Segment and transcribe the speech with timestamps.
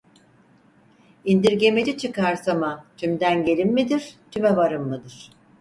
[1.25, 5.31] İndirgemeci çıkarsama tümdengelim midir, tümevarım mıdır?